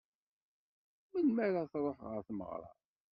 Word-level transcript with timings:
Melmi 1.11 1.41
ara 1.47 1.71
truḥ 1.71 1.99
ɣer 2.09 2.19
tmeɣra? 2.27 2.69